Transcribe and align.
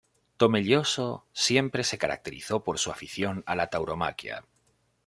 Tomelloso 0.37 1.27
siempre 1.31 1.83
se 1.83 1.99
caracterizó 1.99 2.63
por 2.63 2.79
su 2.79 2.89
afición 2.89 3.43
a 3.45 3.55
la 3.55 3.67
tauromaquia. 3.67 4.45